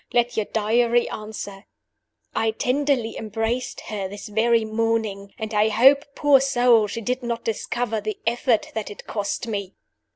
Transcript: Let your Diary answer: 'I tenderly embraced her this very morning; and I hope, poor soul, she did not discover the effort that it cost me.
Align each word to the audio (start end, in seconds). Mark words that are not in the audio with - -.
Let 0.13 0.35
your 0.35 0.47
Diary 0.47 1.07
answer: 1.11 1.67
'I 2.35 2.51
tenderly 2.57 3.15
embraced 3.17 3.81
her 3.81 4.07
this 4.07 4.29
very 4.29 4.65
morning; 4.65 5.31
and 5.37 5.53
I 5.53 5.69
hope, 5.69 6.05
poor 6.15 6.39
soul, 6.41 6.87
she 6.87 7.01
did 7.01 7.21
not 7.21 7.45
discover 7.45 8.01
the 8.01 8.17
effort 8.25 8.71
that 8.73 8.89
it 8.89 9.05
cost 9.05 9.45
me. 9.45 9.75